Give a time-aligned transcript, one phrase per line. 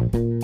[0.00, 0.40] Moin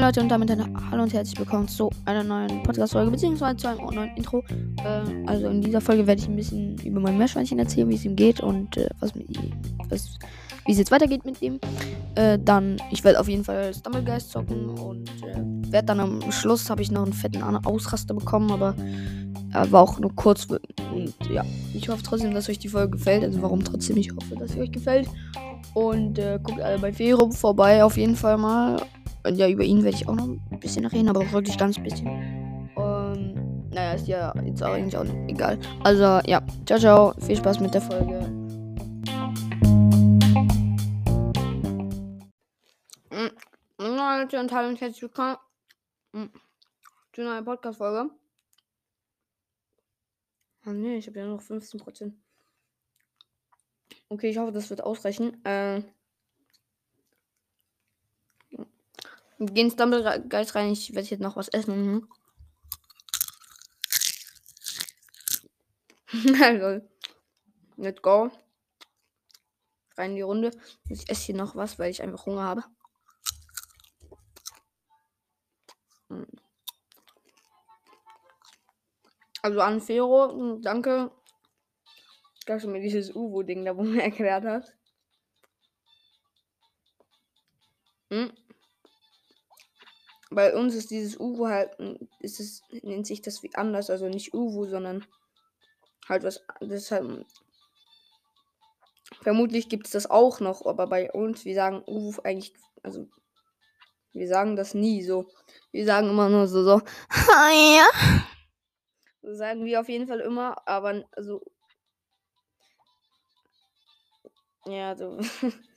[0.00, 3.94] Leute und damit ein Hallo und herzlich willkommen zu einer neuen Podcast-Folge beziehungsweise zu einem
[3.94, 4.42] neuen Intro.
[4.82, 8.06] Äh, also in dieser Folge werde ich ein bisschen über mein Meerschweinchen erzählen, wie es
[8.06, 9.52] ihm geht und äh, was mit ihm,
[9.90, 10.18] was,
[10.64, 11.60] wie es jetzt weitergeht mit ihm.
[12.14, 16.70] Äh, dann, ich werde auf jeden Fall Stumblegeist zocken und äh, werde dann am Schluss,
[16.70, 18.74] habe ich noch einen fetten Ausraster bekommen, aber
[19.52, 20.46] er war auch nur kurz.
[20.46, 21.44] Und ja,
[21.74, 23.24] ich hoffe trotzdem, dass euch die Folge gefällt.
[23.24, 23.96] Also warum trotzdem?
[23.96, 25.08] Ich hoffe, dass sie euch gefällt.
[25.74, 28.82] Und äh, guckt alle bei Fero vorbei, auf jeden Fall mal.
[29.24, 32.06] Und ja, über ihn werde ich auch noch ein bisschen reden, aber wirklich ganz bisschen.
[32.74, 35.58] Und naja, ist ja jetzt auch eigentlich auch egal.
[35.84, 37.14] Also ja, ciao, ciao.
[37.20, 38.20] Viel Spaß mit der Folge.
[43.10, 43.32] Mm,
[43.78, 45.36] Leute und und herzlich willkommen
[46.12, 46.26] mm,
[47.12, 48.10] zu einer Podcast-Folge.
[50.68, 52.12] Oh nee, ich habe ja noch 15%.
[54.10, 55.42] Okay, ich hoffe, das wird ausreichen.
[55.46, 55.82] Äh,
[59.38, 60.72] gehen Stumblegeist rein.
[60.72, 62.06] Ich werde jetzt noch was essen.
[66.42, 66.86] also,
[67.78, 68.30] let's go.
[69.96, 70.50] Rein in die Runde.
[70.90, 72.64] Ich esse hier noch was, weil ich einfach Hunger habe.
[79.42, 81.10] Also an Fero, danke,
[82.46, 84.74] dass du mir dieses Uwo-Ding da wo mir erklärt hast.
[88.10, 88.32] Hm.
[90.30, 91.70] Bei uns ist dieses Uwo halt,
[92.20, 95.06] ist es, nennt sich das wie anders, also nicht Uwo, sondern
[96.08, 97.24] halt was, das halt,
[99.22, 103.08] vermutlich gibt es das auch noch, aber bei uns, wir sagen Uwo eigentlich, also,
[104.12, 105.28] wir sagen das nie so.
[105.70, 107.88] Wir sagen immer nur so, so, ja.
[109.34, 111.42] Sagen wir auf jeden Fall immer, aber also
[114.66, 115.18] Ja, so.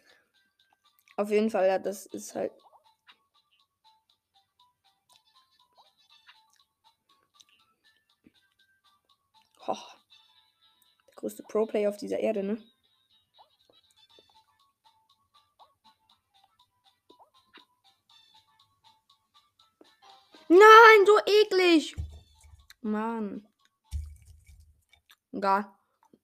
[1.17, 2.51] Auf jeden Fall, ja, das ist halt.
[9.67, 9.77] Oh,
[11.07, 12.57] der größte Pro-Player auf dieser Erde, ne?
[20.49, 21.95] Nein, so eklig.
[22.81, 23.47] Mann.
[25.31, 25.71] Egal.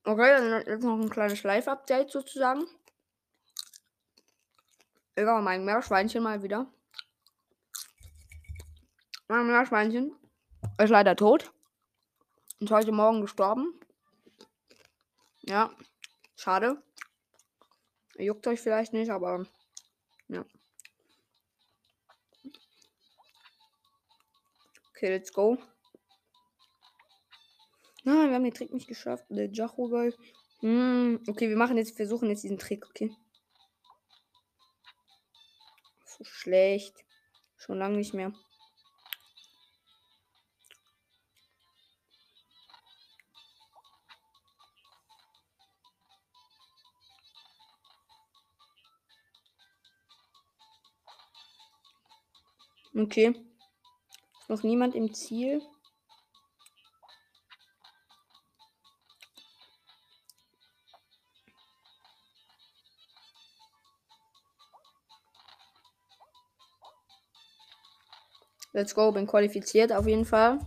[0.04, 2.66] Okay, dann jetzt noch ein kleines Live-Update sozusagen.
[5.16, 6.72] Egal, mein Meerschweinchen mal wieder.
[9.28, 10.16] Mein Meerschweinchen
[10.78, 11.52] ist leider tot.
[12.60, 13.80] Ist heute Morgen gestorben.
[15.42, 15.72] Ja,
[16.36, 16.82] schade.
[18.18, 19.46] Juckt euch vielleicht nicht, aber
[20.28, 20.46] ja.
[24.92, 25.58] Okay, let's go.
[28.08, 29.26] Nein, wir haben den Trick nicht geschafft.
[29.28, 29.92] Der Jacho
[30.62, 33.12] hm, okay, wir machen jetzt, versuchen jetzt diesen Trick, okay?
[36.06, 36.96] So schlecht.
[37.58, 38.32] Schon lange nicht mehr.
[52.96, 53.36] Okay.
[54.48, 55.62] Noch niemand im Ziel.
[68.78, 70.60] Let's go, bin qualifiziert auf jeden Fall.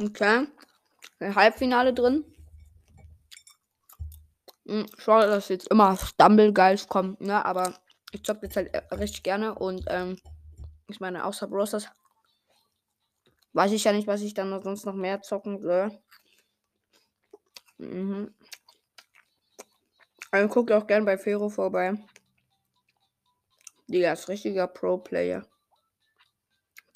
[0.00, 0.48] Okay.
[1.20, 2.24] Halbfinale drin.
[4.66, 7.44] Hm, schade, dass jetzt immer Stumblegeist kommt, ne?
[7.44, 7.78] Aber
[8.10, 10.18] ich zocke jetzt halt äh, richtig gerne und ähm,
[10.88, 11.88] ich meine, außer Brosters
[13.58, 15.90] Weiß ich ja nicht, was ich dann sonst noch mehr zocken soll.
[17.78, 18.32] Mhm.
[20.30, 21.94] Also guckt auch gern bei Fero vorbei.
[23.88, 25.44] Digga, ist richtiger Pro-Player.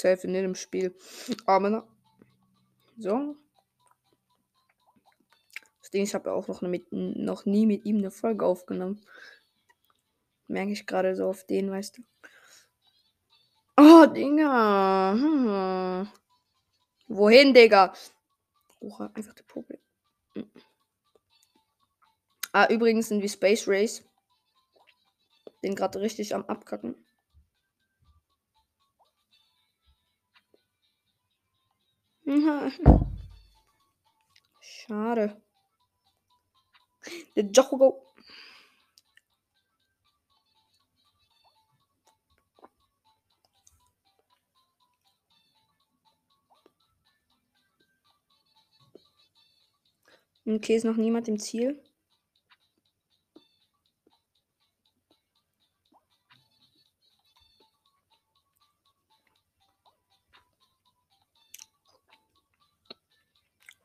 [0.00, 0.96] Safe in dem Spiel.
[1.46, 1.84] Aber
[2.96, 3.34] so.
[5.80, 9.04] Das Ding, ich habe ja auch noch, mit, noch nie mit ihm eine Folge aufgenommen.
[10.46, 12.02] Merke ich gerade so auf den, weißt du.
[13.78, 15.16] Oh, Dinger.
[15.16, 16.21] Hm.
[17.14, 17.92] Wohin, Digga?
[18.80, 19.78] Oha, einfach der Problem.
[20.34, 20.50] Hm.
[22.52, 24.02] Ah, übrigens sind wir Space Race.
[25.62, 26.94] Den gerade richtig am Abkacken.
[34.60, 35.42] Schade.
[37.36, 38.06] Der Jochogo.
[50.44, 51.80] Okay, ist noch niemand im Ziel.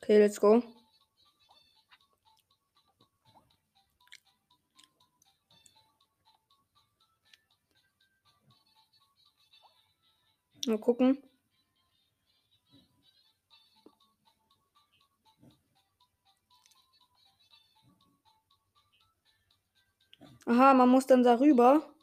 [0.02, 0.64] Okay, let's go.
[10.66, 11.27] Mal gucken.
[20.48, 21.94] Aha, man muss dann darüber.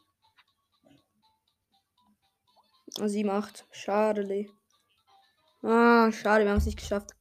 [2.96, 3.66] 7, 8.
[3.70, 4.50] Schade, Lee.
[5.62, 7.12] Ah, schade, wir haben es nicht geschafft.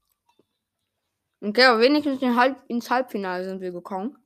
[1.40, 4.18] Okay, aber wenigstens in Halb ins Halbfinale sind wir gekommen.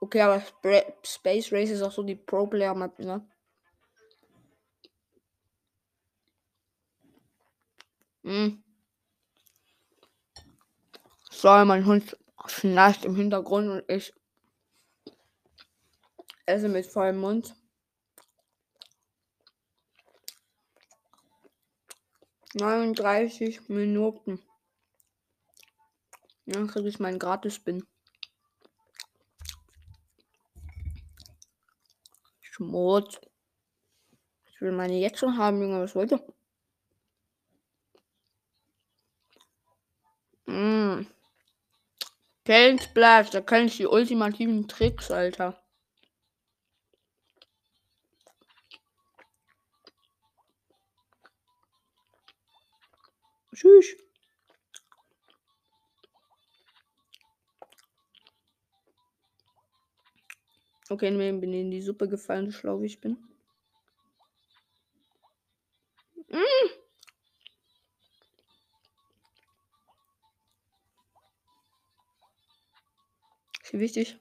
[0.00, 3.28] Okay, aber Spra Space Race ist auch so die Pro-Player-Map, ne?
[8.22, 8.64] Hm.
[11.30, 12.16] So, mein Hund
[12.46, 14.14] schnarcht im Hintergrund und ich
[16.46, 17.54] esse mit vollem Mund.
[22.54, 24.40] Neununddreißig Minuten.
[26.46, 27.86] Dann kriege ich meinen Gratis-Spin.
[32.42, 33.20] Schmutz.
[34.52, 35.80] Ich will meine jetzt schon haben, Junge.
[35.80, 36.24] Was wollt ihr?
[40.46, 41.06] Mm.
[42.44, 45.63] Paint da kann ich die ultimativen Tricks, Alter.
[53.54, 53.96] Tschüss.
[60.90, 63.16] Okay, mir bin in die Suppe gefallen, so schlau wie ich bin.
[66.28, 66.68] Mm.
[73.62, 74.18] Ist wichtig.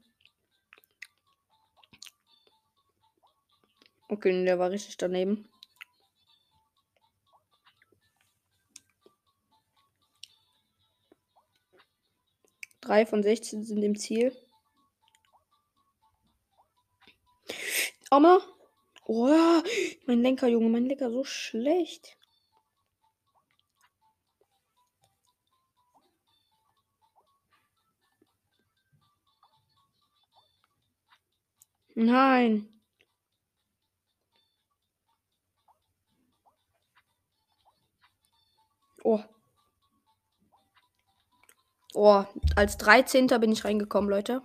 [4.08, 5.50] Okay, der war richtig daneben.
[12.84, 14.36] Drei von 16 sind im Ziel.
[18.10, 18.42] Arme.
[19.06, 19.62] Oh,
[20.06, 22.18] mein Lenker, Junge, mein Lenker so schlecht.
[31.96, 32.73] Nein.
[42.06, 42.26] Oh,
[42.58, 43.28] als 13.
[43.28, 44.42] bin ich reingekommen, Leute.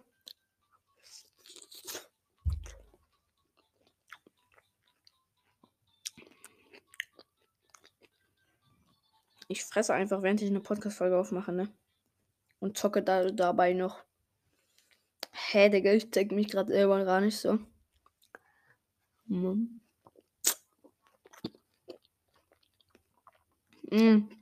[9.49, 11.69] Ich fresse einfach, während ich eine Podcast-Folge aufmache, ne?
[12.61, 14.05] Und zocke da dabei noch.
[15.33, 17.59] Hä, Digga, ich zeig mich gerade selber gar nicht so.
[19.27, 19.81] Mm.
[23.91, 24.38] Mm.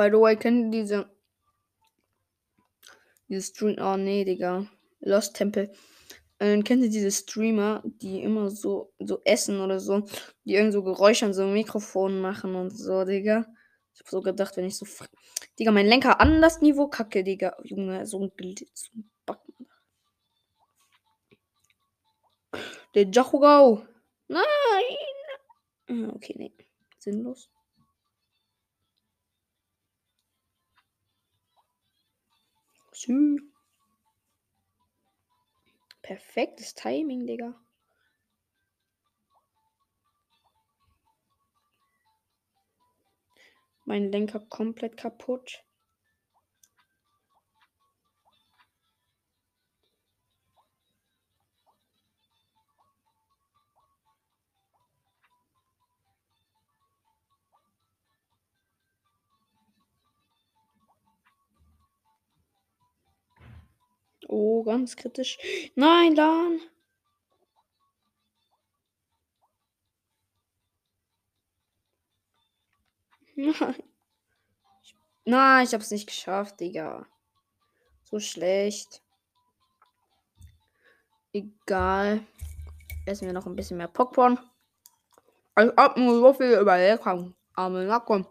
[0.00, 1.10] By the way, kennt ihr diese.
[3.28, 3.76] Diese Stream.
[3.78, 4.66] Oh nee, Digga.
[5.00, 5.70] Lost Temple.
[6.38, 10.06] Ähm, kennt ihr diese Streamer, die immer so, so essen oder so,
[10.46, 13.44] die irgend so Geräusche an so einem Mikrofon machen und so, Digga?
[13.92, 14.86] Ich hab so gedacht, wenn ich so.
[15.58, 17.58] Digga, mein Lenker an das Niveau kacke, Digga.
[17.62, 18.90] Junge, so ein Glitz.
[19.26, 19.68] Backen.
[22.94, 23.82] Der Jachugau.
[24.28, 24.40] Nein!
[25.90, 26.54] Ah, Okay, nee.
[26.98, 27.50] Sinnlos.
[36.02, 37.54] Perfektes Timing, Digga.
[43.86, 45.64] Mein Lenker komplett kaputt.
[64.30, 65.36] Oh, ganz kritisch.
[65.74, 66.60] Nein, Lan.
[73.36, 73.74] Nein.
[74.82, 74.94] Ich-
[75.24, 77.06] Nein, ich hab's nicht geschafft, Digga.
[78.04, 79.02] So schlecht.
[81.32, 82.20] Egal.
[83.06, 84.38] Essen wir noch ein bisschen mehr Popcorn.
[85.54, 87.36] Als ob nur so viel überlegt haben.
[87.54, 88.26] Aber na komm.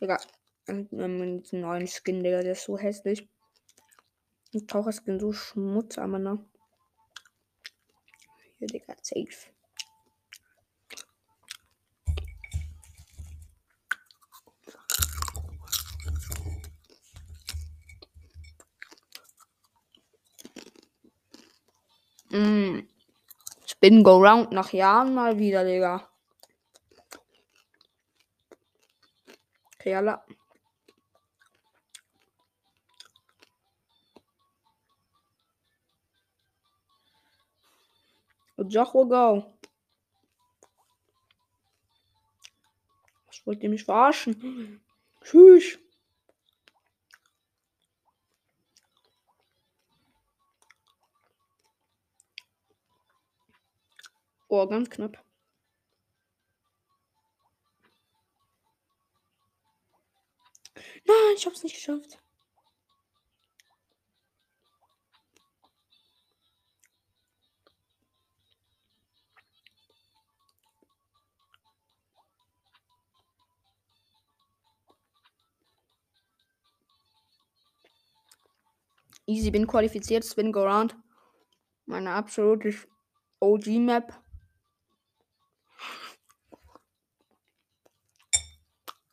[0.00, 0.18] Digga.
[0.68, 3.26] Und ähm, neuen Skin, Digga, der ist so hässlich.
[4.52, 6.44] Und Taucherskin so Schmutz, aber ne?
[8.58, 9.48] Hier, Digga, safe.
[22.30, 22.88] Mm.
[23.66, 26.08] Spin Go Round nach Jahren mal wieder, Digga.
[29.74, 30.22] Okay, alle.
[38.56, 38.68] Alla.
[38.68, 39.58] Jocho Go.
[43.26, 44.80] Was wollt ihr mich verarschen?
[45.22, 45.78] Tschüss.
[54.48, 55.24] Oh, ganz knapp.
[61.04, 62.21] Nein, ich hab's nicht geschafft.
[79.32, 80.94] Easy, bin qualifiziert, Spin Go Round.
[81.86, 82.74] Meine absolute
[83.40, 84.12] OG-Map.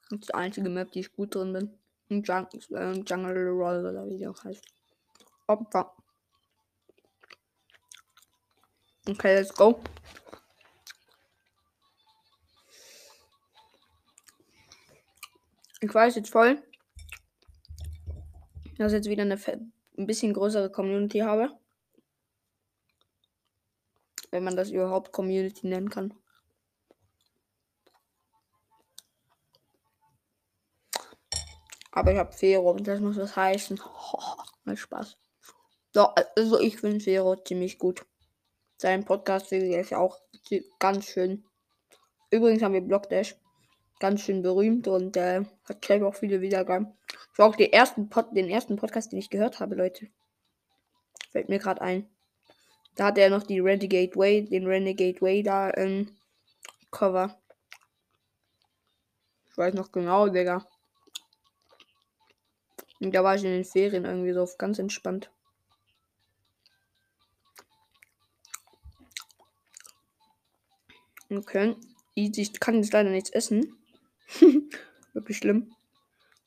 [0.10, 1.80] Das ist die einzige Map, die ich gut drin bin.
[2.10, 4.66] Im Jung äh, Jungle Roll oder wie die auch heißt.
[5.48, 5.96] Opfer.
[9.08, 9.82] Okay, let's go.
[15.80, 16.62] Ich weiß jetzt voll,
[18.78, 19.38] dass jetzt wieder eine
[20.00, 21.52] ein bisschen größere Community habe.
[24.32, 26.14] Wenn man das überhaupt Community nennen kann.
[31.92, 33.80] Aber ich habe Fero und das muss was heißen.
[34.66, 35.18] Oh, Spaß.
[35.94, 38.06] So, also ich finde Fero ziemlich gut.
[38.78, 40.20] Sein Podcast ist ja auch
[40.78, 41.44] ganz schön.
[42.30, 43.36] Übrigens haben wir Blockdash
[44.00, 46.99] ganz schön berühmt und äh, hat gleich auch viele Wiedergaben.
[47.40, 50.10] War auch die ersten Pod den ersten Podcast, den ich gehört habe, Leute.
[51.32, 52.10] Fällt mir gerade ein.
[52.96, 56.14] Da hat er noch die Renegade Way, den Renegade Way da im
[56.92, 57.40] Cover.
[59.50, 60.68] Ich weiß noch genau, Digga.
[63.00, 65.32] Und da war ich in den Ferien irgendwie so ganz entspannt.
[71.30, 71.78] Okay.
[72.16, 73.78] Ich kann jetzt leider nichts essen.
[75.14, 75.74] Wirklich schlimm.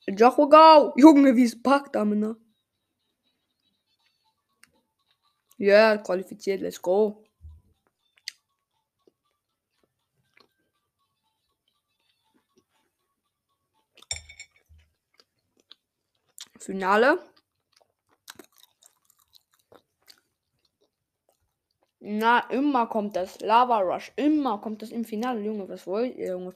[0.07, 0.93] Jochogau!
[0.97, 2.35] Junge, wie es packt, Amina.
[5.57, 7.23] Ja, yeah, qualifiziert, let's go.
[16.59, 17.19] Finale.
[21.99, 23.39] Na, immer kommt das.
[23.41, 24.11] Lava Rush.
[24.15, 25.67] Immer kommt das im Finale, Junge.
[25.69, 26.53] Was wollt ihr, Junge?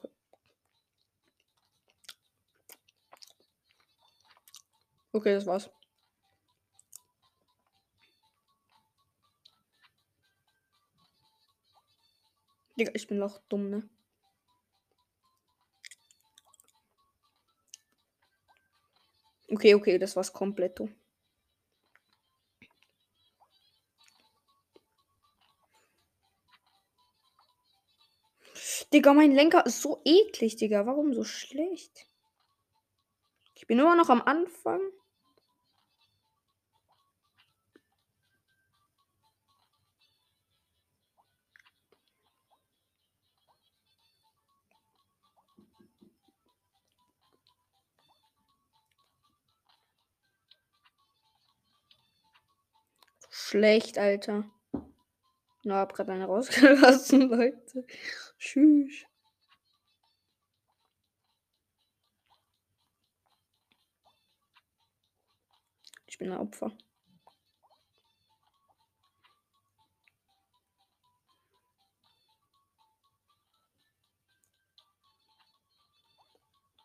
[5.18, 5.72] Okay, das war's.
[12.78, 13.90] Digga, ich bin noch dumm, ne?
[19.50, 20.80] Okay, okay, das war's komplett.
[28.94, 30.86] Digga, mein Lenker ist so eklig, Digga.
[30.86, 32.06] Warum so schlecht?
[33.56, 34.80] Ich bin immer noch am Anfang.
[53.50, 54.44] Schlecht, Alter.
[55.64, 57.86] Na, hab gerade eine rausgelassen, Leute.
[58.38, 59.06] Tschüss.
[66.08, 66.74] Ich bin ein Opfer.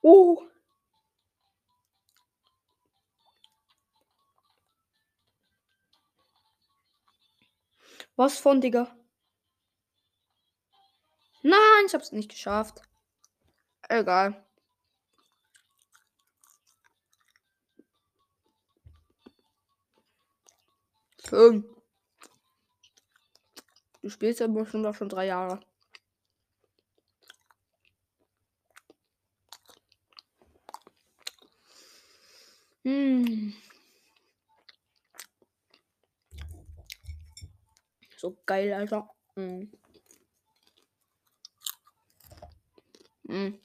[0.03, 0.52] Oh.
[8.17, 8.95] Was von, Digga?
[11.43, 12.83] Nein, ich hab's nicht geschafft.
[13.89, 14.45] Egal.
[21.29, 21.65] Schön.
[24.03, 25.61] Du spielst ja bestimmt schon drei Jahre.
[32.85, 33.55] Hm.
[38.23, 39.11] So geil, Alter.
[39.35, 39.73] Hm.
[43.29, 43.59] Hm.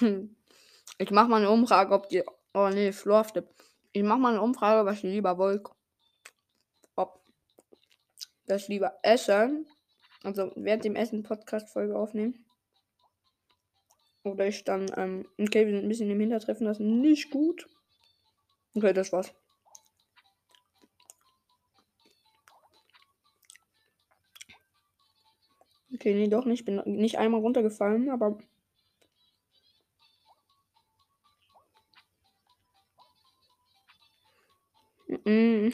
[0.98, 2.22] Ich mach mal eine Umfrage, ob die.
[2.54, 3.48] Oh nee, Floorflip.
[3.92, 5.64] Ich mach mal eine Umfrage, was ihr lieber wollt.
[6.96, 7.20] Ob
[8.46, 9.64] ich lieber esse,
[10.22, 12.44] also während dem Essen Podcast-Folge aufnehmen.
[14.22, 17.68] Oder ich dann, ähm, okay, wir sind ein bisschen im Hintertreffen, das ist nicht gut.
[18.74, 19.32] Okay, das war's.
[25.94, 26.60] Okay, nee, doch nicht.
[26.60, 28.38] Ich bin nicht einmal runtergefallen, aber.
[35.24, 35.70] Mm.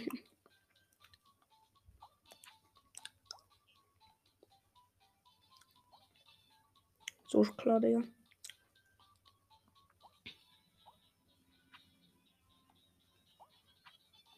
[7.29, 8.03] So klar, Digga.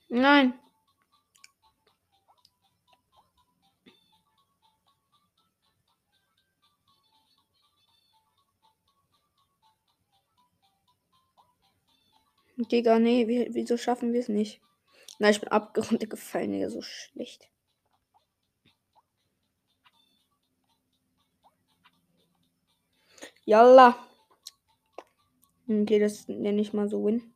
[0.08, 0.54] Nein.
[12.68, 14.60] Digga, nee, wieso schaffen wir es nicht?
[15.18, 17.48] Nein, ich bin abgerundet gefallen, Digga, so schlecht.
[23.44, 23.96] Yalla.
[25.68, 27.32] Okay, das nenne ich mal so Win.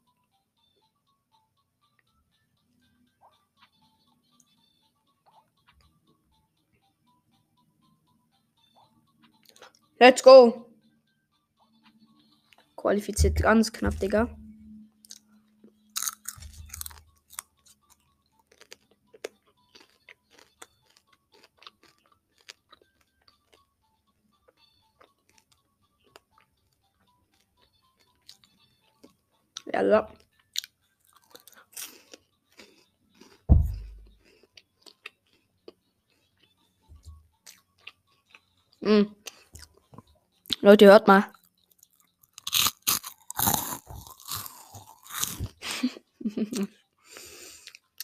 [9.98, 10.66] Let's go.
[12.76, 14.28] Qualifiziert ganz knapp, Digga.
[29.74, 30.08] Ja.
[38.82, 39.16] Hm.
[40.60, 41.24] Leute, hört mal.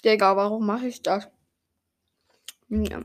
[0.05, 1.29] Digga, warum mache ich das?
[2.69, 3.03] Ja.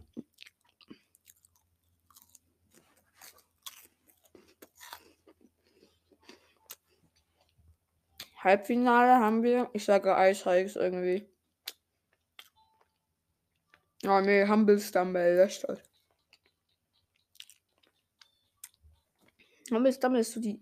[8.46, 9.70] Halbfinale haben wir.
[9.74, 11.28] Ich sage Eishikes irgendwie.
[14.06, 15.82] Oh ne, Humble Stumble, das ist
[19.72, 20.60] Humble Stumble ist so die.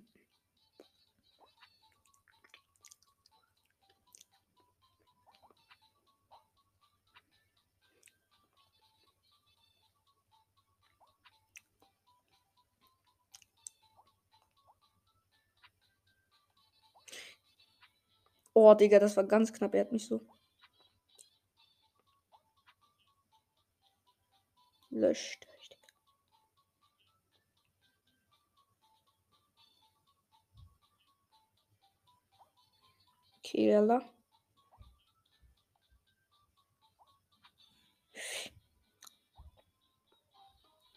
[18.66, 19.74] Oh, Digga, das war ganz knapp.
[19.76, 20.22] Er hat mich so.
[24.92, 25.46] Löscht.
[33.40, 34.02] Okay, Alter.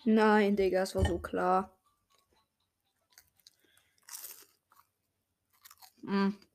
[0.06, 1.70] Nein, Digga, es war so klar.
[6.06, 6.45] Hm.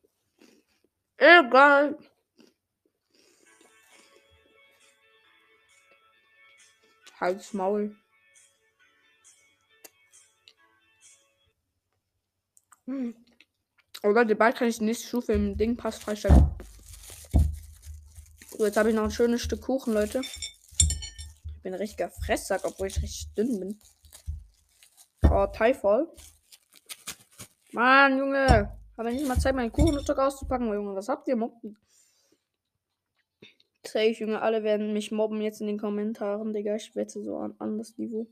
[1.21, 1.99] Egal.
[7.19, 7.95] Halt's Maul.
[12.87, 13.15] Hm.
[14.01, 16.55] Oder die bald kann ich die nächste Stufe im Ding Pass freistellen.
[18.49, 20.21] So, jetzt habe ich noch ein schönes Stück Kuchen, Leute.
[20.21, 23.79] Ich bin ein richtiger Fresssack, obwohl ich richtig dünn bin.
[25.29, 26.11] Oh, Teilvoll.
[27.73, 28.80] Mann, Junge.
[29.01, 30.93] Habe nicht mal Zeit, meinen Kuchenstück auszupacken, Junge.
[30.93, 31.75] Was habt ihr mobben?
[33.83, 34.39] Safe, Junge.
[34.39, 36.75] Alle werden mich mobben jetzt in den Kommentaren, Digga.
[36.75, 38.27] Ich wette so an, an das Niveau.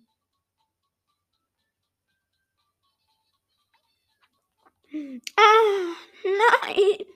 [5.36, 7.08] Ah, nein.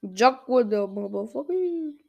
[0.00, 2.07] With the motherfucker.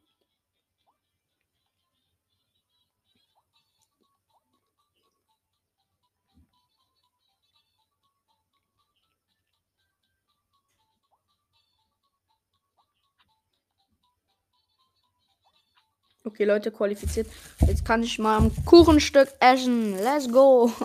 [16.30, 17.28] Okay, Leute, qualifiziert.
[17.66, 19.96] Jetzt kann ich mal ein Kuchenstück essen.
[19.96, 20.72] Let's go.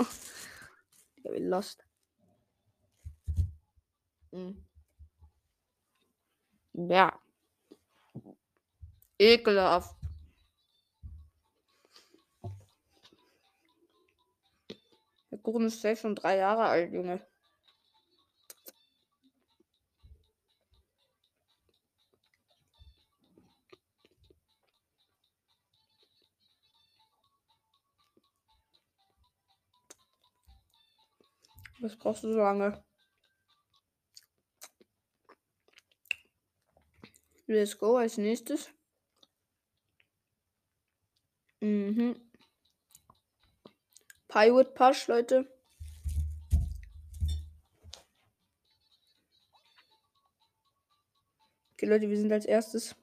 [1.16, 1.82] Ich bin lost.
[4.32, 4.62] Hm.
[6.72, 7.18] Ja.
[9.18, 9.96] Ekelhaft.
[15.30, 17.20] Der Kuchen ist safe schon drei Jahre alt, Junge.
[31.84, 32.82] Was brauchst du so lange?
[37.46, 38.70] Let's go als nächstes.
[41.60, 42.18] Mhm.
[44.28, 45.46] Pirate Push, Leute.
[51.74, 52.96] Okay, Leute, wir sind als erstes.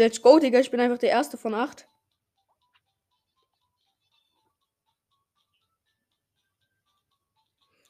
[0.00, 0.60] Let's go, Digga.
[0.60, 1.86] Ich bin einfach der Erste von acht.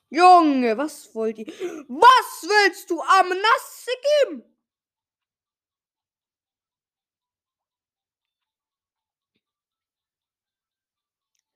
[0.08, 1.46] Junge, was wollt ihr?
[1.46, 4.44] Was willst du am Nassikim?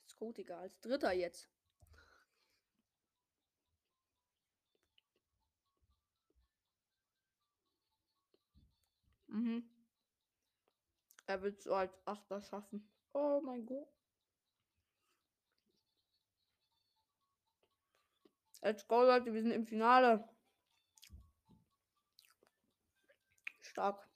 [0.03, 0.61] Let's go, Digga.
[0.61, 1.49] Als Dritter jetzt.
[9.27, 9.74] Mhm.
[11.27, 12.89] Er wird so als Achter schaffen.
[13.13, 13.89] Oh mein Gott.
[18.63, 19.33] Let's go, Leute.
[19.33, 20.29] Wir sind im Finale.
[23.61, 24.09] Stark.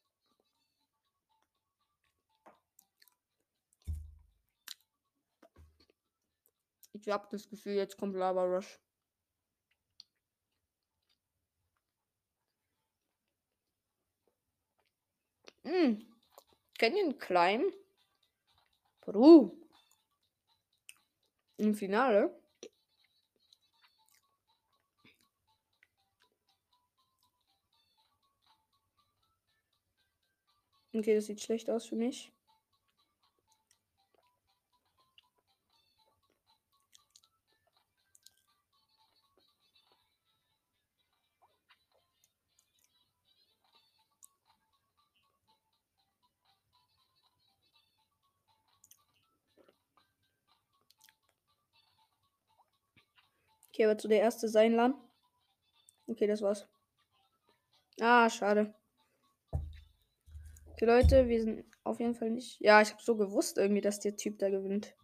[6.93, 8.81] Ich habe das Gefühl, jetzt kommt Lava Rush.
[15.65, 16.18] Hm.
[16.79, 17.73] Canyon Climb.
[19.01, 19.51] Peru.
[21.57, 22.33] Im Finale.
[30.95, 32.33] Okay, das sieht schlecht aus für mich.
[53.79, 54.93] Okay, aber zu der erste sein Lan.
[56.09, 56.67] Okay, das war's.
[58.01, 58.75] Ah, schade.
[60.73, 62.61] Okay, Leute, wir sind auf jeden Fall nicht.
[62.61, 64.97] Ja, ich habe so gewusst irgendwie, dass der Typ da gewinnt.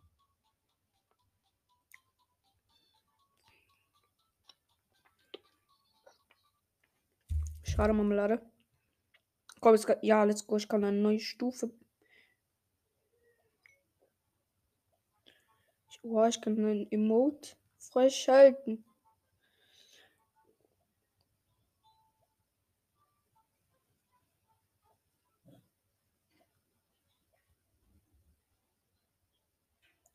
[7.62, 8.42] Schade, Marmelade.
[9.60, 10.56] Komm, jetzt, ja, let's go.
[10.56, 11.70] Ich kann eine neue Stufe.
[16.02, 17.54] Oh, ich kann einen Emote
[17.90, 18.84] freischalten.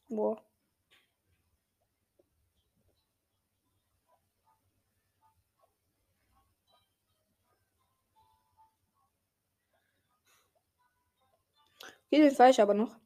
[0.10, 0.41] Boah.
[12.10, 12.97] Hier den falsch aber noch.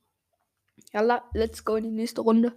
[0.93, 2.53] Ja, let's go in die nächste Runde.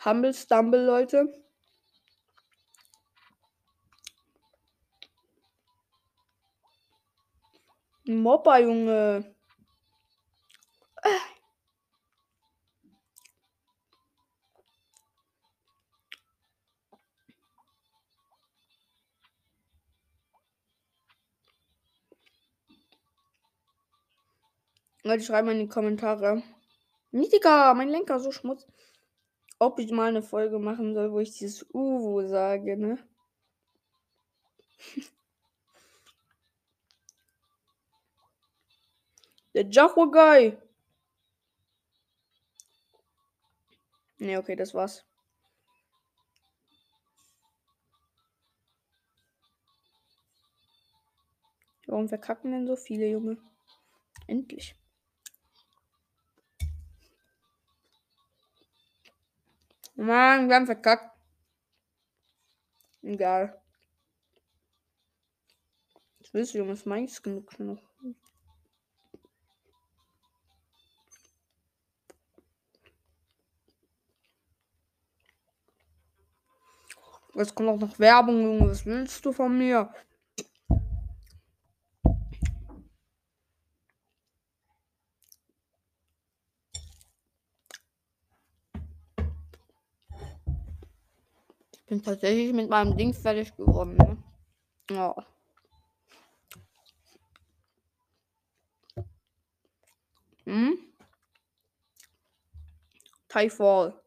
[0.00, 1.26] Humble Stumble, Leute.
[8.24, 9.34] Mopper, Junge.
[25.04, 26.42] Leute, schreibt mal in die Kommentare.
[27.10, 28.68] Niedriger, mein Lenker so schmutzig
[29.62, 32.98] ob ich mal eine Folge machen soll, wo ich dieses Uwo sage, ne?
[39.54, 40.58] Der Jahua Guy.
[44.18, 45.04] Ne, okay, das war's.
[51.86, 53.36] Warum verkacken denn so viele, Junge?
[54.26, 54.74] Endlich.
[60.02, 61.16] Mann, wir haben verkackt.
[63.02, 63.60] Egal.
[66.18, 67.82] Das willst du, Junge, ist meins genug noch.
[77.34, 78.70] Jetzt kommt auch noch Werbung, Junge.
[78.70, 79.92] Was willst du von mir?
[91.92, 93.98] Bin tatsächlich mit meinem Ding fertig geworden.
[93.98, 94.16] Ne?
[94.90, 95.14] Ja.
[100.46, 100.78] Hm?
[103.28, 104.02] Tyfall.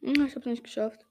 [0.00, 1.06] Hm, ich hab's nicht geschafft.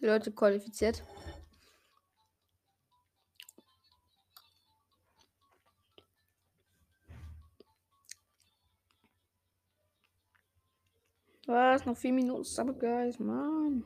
[0.00, 1.02] Leute qualifiziert.
[11.46, 11.86] Was?
[11.86, 13.84] Noch vier Minuten Summer Guys, Mann.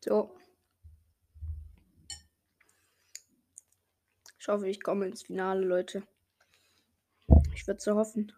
[0.00, 0.36] So.
[4.38, 6.06] Ich hoffe, ich komme ins Finale, Leute.
[7.54, 8.32] Ich würde so hoffen.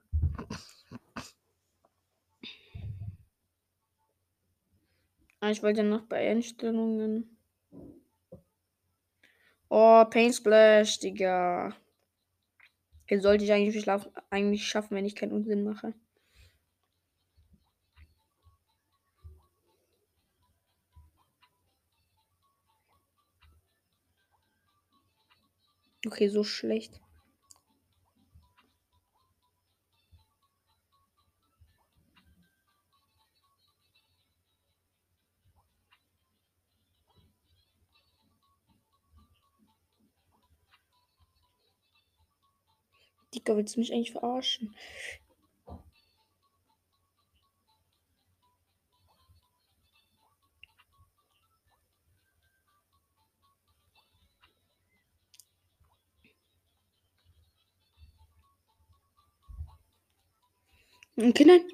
[5.40, 7.36] Ah, ich wollte noch bei Einstellungen.
[9.68, 11.74] Oh, Pain Splash, Digga.
[13.10, 15.94] Den sollte ich eigentlich, schlafen, eigentlich schaffen, wenn ich keinen Unsinn mache.
[26.06, 27.00] Okay, so schlecht.
[43.46, 44.74] Digga, willst du mich eigentlich verarschen?
[61.18, 61.64] Okay, nein.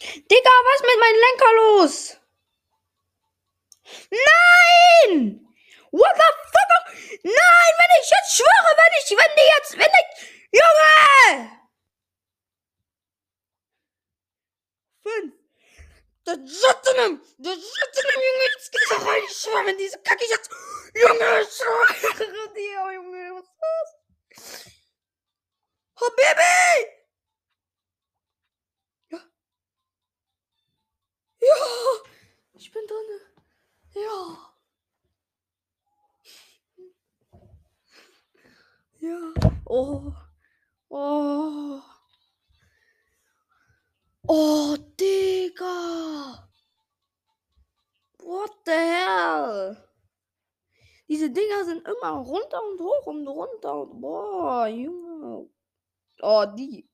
[0.00, 2.16] Digga, was mit meinem Lenker los?
[4.10, 5.46] Nein!
[5.92, 6.70] What the fuck?
[7.24, 10.08] Nein, wenn ich jetzt schwöre, wenn ich, wenn die jetzt, wenn ich,
[10.52, 11.50] Junge!
[15.02, 15.34] Fünf.
[16.26, 19.22] Der Jottenem, der Jottenem, Junge, jetzt geht's auch rein.
[19.26, 20.50] Ich schwöre, wenn diese Kacke jetzt,
[20.94, 24.72] Junge, ich schwöre dir, Junge, was ist das?
[26.02, 26.86] Oh, Baby!
[29.10, 29.18] Ja.
[31.40, 31.56] Ja,
[32.54, 33.20] ich bin drin.
[33.94, 34.54] Ja.
[39.00, 39.32] Ja.
[39.64, 40.12] Oh.
[40.90, 41.80] Oh.
[44.28, 46.48] Oh, Digga.
[48.22, 49.76] What the hell?
[51.08, 55.50] Diese Dinger sind immer runter und hoch und runter und boah, Junge.
[56.22, 56.88] Oh, die.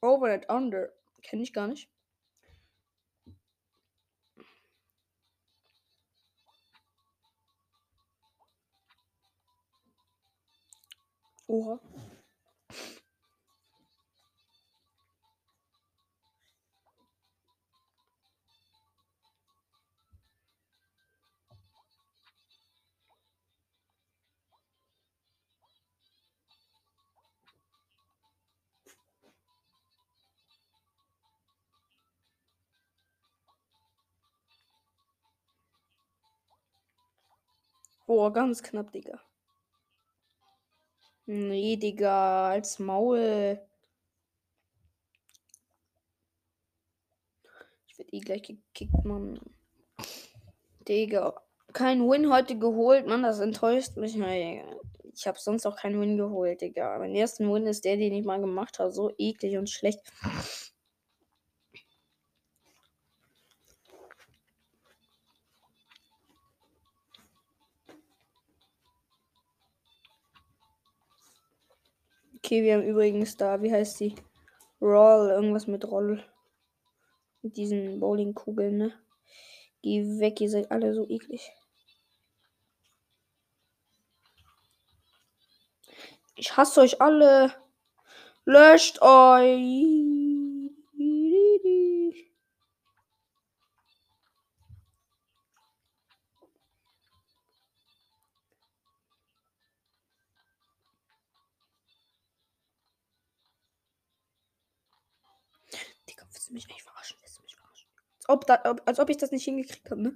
[0.00, 0.92] Over and under.
[1.22, 1.90] Kenne ich gar nicht.
[11.48, 11.80] Oha.
[38.12, 39.20] Oh, ganz knapp, Digga.
[41.26, 43.60] Nee, Digga, als Maul.
[47.86, 49.38] Ich werde eh gleich gekickt, Mann.
[50.88, 51.40] Digga.
[51.72, 54.16] Kein Win heute geholt, Mann, das enttäuscht mich.
[54.16, 56.98] Ich habe sonst auch keinen Win geholt, Digga.
[56.98, 58.90] Mein ersten Win ist der, den ich mal gemacht habe.
[58.90, 60.00] So eklig und schlecht.
[72.50, 74.16] Okay, wir haben übrigens da, wie heißt die?
[74.82, 76.20] Roll, irgendwas mit Roll.
[77.42, 78.92] Mit diesen Bowlingkugeln, ne?
[79.82, 81.52] Geh weg, ihr seid alle so eklig.
[86.34, 87.54] Ich hasse euch alle.
[88.44, 90.29] Löscht euch.
[108.30, 108.54] Ob, da,
[108.86, 110.14] als ob ich das nicht hingekriegt habe, ne?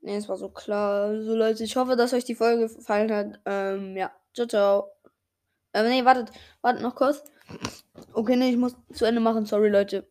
[0.00, 1.20] Ne, es war so klar.
[1.22, 3.40] So Leute, ich hoffe, dass euch die Folge gefallen hat.
[3.44, 4.12] Ähm, ja.
[4.34, 4.90] Ciao, ciao.
[5.72, 6.30] Äh, nee, wartet.
[6.62, 7.24] Wartet noch kurz.
[8.12, 9.46] Okay, ne, ich muss zu Ende machen.
[9.46, 10.08] Sorry, Leute.